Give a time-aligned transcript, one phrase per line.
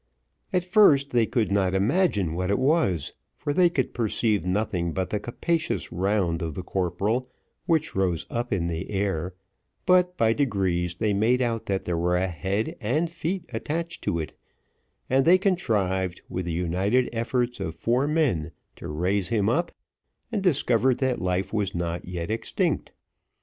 [0.51, 5.11] At first they could not imagine what it was, for they could perceive nothing but
[5.11, 7.29] the capacious round of the corporal,
[7.67, 9.35] which rose up in the air,
[9.85, 14.17] but, by degrees, they made out that there was a head and feet attached to
[14.19, 14.33] it,
[15.07, 19.71] and they contrived, with the united efforts of four men, to raise him up,
[20.31, 22.91] and discovered that life was not yet extinct.